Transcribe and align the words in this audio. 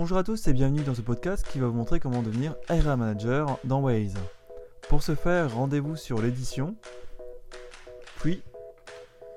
à 0.00 0.24
tous 0.24 0.48
et 0.48 0.52
bienvenue 0.52 0.82
dans 0.82 0.94
ce 0.94 1.02
podcast 1.02 1.46
qui 1.52 1.60
va 1.60 1.68
vous 1.68 1.74
montrer 1.74 2.00
comment 2.00 2.22
devenir 2.22 2.56
Area 2.68 2.96
Manager 2.96 3.58
dans 3.64 3.80
Waze. 3.80 4.14
Pour 4.88 5.04
ce 5.04 5.14
faire, 5.14 5.54
rendez-vous 5.54 5.94
sur 5.94 6.20
l'édition, 6.20 6.74
puis 8.18 8.42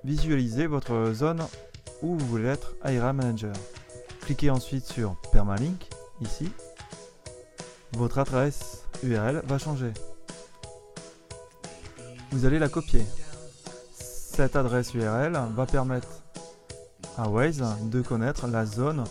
visualisez 0.03 0.65
votre 0.65 1.11
zone 1.13 1.43
où 2.01 2.17
vous 2.17 2.25
voulez 2.25 2.47
être 2.47 2.73
Area 2.81 3.13
Manager. 3.13 3.53
Cliquez 4.21 4.49
ensuite 4.49 4.85
sur 4.85 5.15
Permalink, 5.31 5.85
ici. 6.21 6.49
Votre 7.91 8.19
adresse 8.19 8.85
URL 9.03 9.43
va 9.45 9.59
changer. 9.59 9.91
Vous 12.31 12.45
allez 12.45 12.57
la 12.57 12.69
copier. 12.69 13.05
Cette 13.93 14.55
adresse 14.55 14.93
URL 14.95 15.37
va 15.55 15.65
permettre 15.67 16.23
à 17.17 17.27
Waze 17.29 17.63
de 17.83 18.01
connaître 18.01 18.47
la 18.47 18.65
zone 18.65 19.03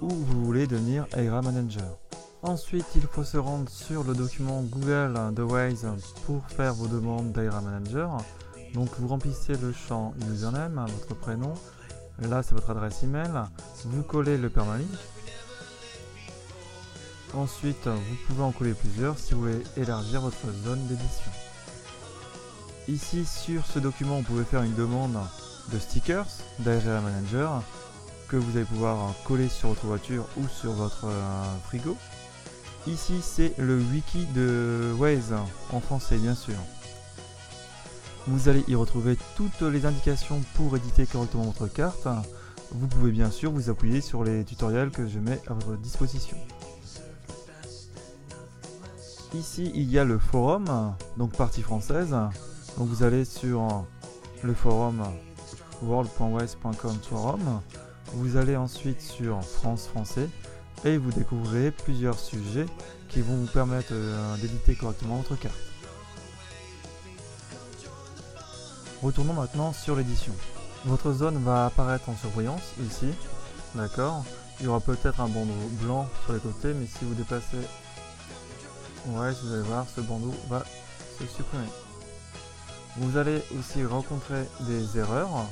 où 0.00 0.08
vous 0.08 0.44
voulez 0.44 0.66
devenir 0.66 1.06
Area 1.12 1.42
Manager. 1.42 1.98
Ensuite, 2.42 2.86
il 2.94 3.02
faut 3.02 3.24
se 3.24 3.36
rendre 3.36 3.68
sur 3.68 4.02
le 4.02 4.14
document 4.14 4.62
Google 4.62 5.18
de 5.34 5.42
Waze 5.42 5.86
pour 6.24 6.44
faire 6.46 6.74
vos 6.74 6.86
demandes 6.86 7.32
d'Aira 7.32 7.60
Manager. 7.60 8.16
Donc 8.72 8.88
vous 8.98 9.08
remplissez 9.08 9.54
le 9.54 9.72
champ 9.72 10.14
username, 10.30 10.86
votre 10.86 11.18
prénom, 11.18 11.52
là 12.20 12.42
c'est 12.42 12.54
votre 12.54 12.70
adresse 12.70 13.02
email, 13.02 13.30
vous 13.84 14.02
collez 14.02 14.38
le 14.38 14.48
permalink. 14.48 14.88
Ensuite, 17.34 17.86
vous 17.86 18.16
pouvez 18.26 18.42
en 18.42 18.52
coller 18.52 18.74
plusieurs 18.74 19.18
si 19.18 19.34
vous 19.34 19.40
voulez 19.40 19.62
élargir 19.76 20.20
votre 20.20 20.52
zone 20.64 20.84
d'édition. 20.86 21.30
Ici 22.88 23.24
sur 23.24 23.66
ce 23.66 23.78
document, 23.78 24.16
vous 24.18 24.22
pouvez 24.22 24.44
faire 24.44 24.62
une 24.62 24.74
demande 24.74 25.18
de 25.72 25.78
stickers 25.78 26.26
d'Area 26.60 27.00
Manager 27.00 27.62
que 28.30 28.36
vous 28.36 28.56
allez 28.56 28.64
pouvoir 28.64 29.12
coller 29.24 29.48
sur 29.48 29.70
votre 29.70 29.86
voiture 29.86 30.24
ou 30.36 30.46
sur 30.46 30.72
votre 30.72 31.06
euh, 31.06 31.58
frigo. 31.64 31.96
Ici, 32.86 33.20
c'est 33.22 33.54
le 33.58 33.78
wiki 33.78 34.24
de 34.26 34.94
Waze, 34.96 35.34
en 35.72 35.80
français 35.80 36.16
bien 36.16 36.36
sûr. 36.36 36.54
Vous 38.28 38.48
allez 38.48 38.62
y 38.68 38.76
retrouver 38.76 39.18
toutes 39.36 39.62
les 39.62 39.84
indications 39.84 40.40
pour 40.54 40.76
éditer 40.76 41.06
correctement 41.06 41.44
votre 41.44 41.66
carte. 41.66 42.06
Vous 42.70 42.86
pouvez 42.86 43.10
bien 43.10 43.32
sûr 43.32 43.50
vous 43.50 43.68
appuyer 43.68 44.00
sur 44.00 44.22
les 44.22 44.44
tutoriels 44.44 44.90
que 44.90 45.08
je 45.08 45.18
mets 45.18 45.40
à 45.48 45.54
votre 45.54 45.76
disposition. 45.78 46.36
Ici, 49.34 49.72
il 49.74 49.90
y 49.90 49.98
a 49.98 50.04
le 50.04 50.18
forum, 50.18 50.94
donc 51.16 51.32
partie 51.32 51.62
française. 51.62 52.10
Donc 52.78 52.88
vous 52.88 53.02
allez 53.02 53.24
sur 53.24 53.84
le 54.42 54.54
forum 54.54 55.02
world.waze.com 55.82 56.94
forum. 57.02 57.60
Vous 58.14 58.36
allez 58.36 58.56
ensuite 58.56 59.00
sur 59.00 59.42
France 59.42 59.86
français 59.86 60.28
et 60.84 60.96
vous 60.96 61.12
découvrez 61.12 61.70
plusieurs 61.70 62.18
sujets 62.18 62.66
qui 63.08 63.20
vont 63.20 63.36
vous 63.36 63.46
permettre 63.46 63.92
euh, 63.92 64.36
d'éditer 64.36 64.74
correctement 64.74 65.16
votre 65.18 65.36
carte. 65.36 65.54
Retournons 69.02 69.34
maintenant 69.34 69.72
sur 69.72 69.94
l'édition. 69.94 70.32
Votre 70.84 71.12
zone 71.12 71.42
va 71.44 71.66
apparaître 71.66 72.08
en 72.08 72.16
surbrillance 72.16 72.62
ici, 72.84 73.08
d'accord 73.74 74.24
Il 74.58 74.66
y 74.66 74.68
aura 74.68 74.80
peut-être 74.80 75.20
un 75.20 75.28
bandeau 75.28 75.52
blanc 75.82 76.08
sur 76.24 76.32
les 76.32 76.40
côtés, 76.40 76.74
mais 76.74 76.86
si 76.86 77.04
vous 77.04 77.14
déplacez, 77.14 77.58
ouais, 79.06 79.32
vous 79.42 79.52
allez 79.52 79.62
voir, 79.62 79.86
ce 79.94 80.00
bandeau 80.00 80.34
va 80.48 80.64
se 81.18 81.26
supprimer. 81.26 81.68
Vous 82.96 83.16
allez 83.16 83.42
aussi 83.58 83.84
rencontrer 83.84 84.44
des 84.60 84.98
erreurs, 84.98 85.46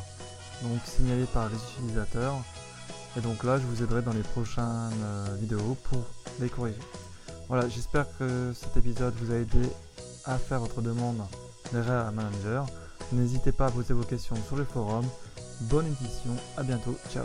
donc 0.62 0.80
signalées 0.84 1.26
par 1.32 1.48
les 1.48 1.56
utilisateurs, 1.56 2.36
et 3.16 3.20
donc 3.20 3.42
là, 3.44 3.58
je 3.58 3.64
vous 3.64 3.82
aiderai 3.82 4.02
dans 4.02 4.12
les 4.12 4.22
prochaines 4.22 4.64
euh, 5.02 5.36
vidéos 5.40 5.76
pour 5.84 6.04
les 6.40 6.48
corriger. 6.48 6.78
Voilà, 7.48 7.68
j'espère 7.68 8.06
que 8.18 8.52
cet 8.54 8.76
épisode 8.76 9.14
vous 9.20 9.32
a 9.32 9.36
aidé 9.36 9.62
à 10.24 10.36
faire 10.36 10.60
votre 10.60 10.82
demande 10.82 11.20
derrière 11.72 12.12
manager. 12.12 12.66
N'hésitez 13.12 13.52
pas 13.52 13.66
à 13.66 13.70
poser 13.70 13.94
vos 13.94 14.04
questions 14.04 14.36
sur 14.46 14.56
le 14.56 14.64
forum. 14.64 15.06
Bonne 15.62 15.86
édition, 15.86 16.36
à 16.56 16.62
bientôt, 16.62 16.96
ciao 17.10 17.24